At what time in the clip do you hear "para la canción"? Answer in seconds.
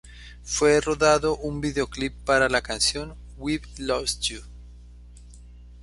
2.25-3.13